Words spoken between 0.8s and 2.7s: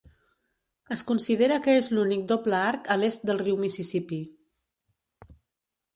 Es considera que és l'únic doble